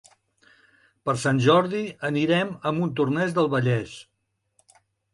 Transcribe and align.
Per 1.09 1.15
Sant 1.25 1.43
Jordi 1.49 1.83
anirem 2.11 2.57
a 2.71 2.75
Montornès 2.81 3.39
del 3.39 3.55
Vallès. 3.59 3.99